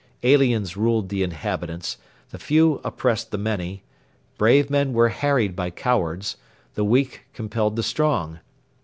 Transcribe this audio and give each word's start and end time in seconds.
Aliens 0.23 0.75
ruled 0.75 1.09
the 1.09 1.21
inhabitants; 1.21 1.99
the 2.31 2.39
few 2.39 2.81
oppressed 2.83 3.29
the 3.29 3.37
many; 3.37 3.83
brave 4.35 4.67
men 4.67 4.93
were 4.93 5.09
harried 5.09 5.55
by 5.55 5.69
cowards; 5.69 6.37
the 6.73 6.83
weak 6.83 7.27
compelled 7.35 7.75
the 7.75 7.83
strong. 7.83 8.39